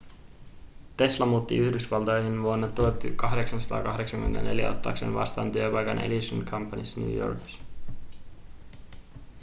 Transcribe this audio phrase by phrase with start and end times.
[0.97, 7.59] tesla muutti yhdysvaltoihin vuonna 1884 ottaakseen vastaan työpaikan edison companyssa new yorkissa